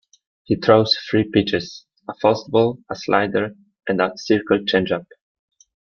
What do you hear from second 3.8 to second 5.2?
and a circle changeup.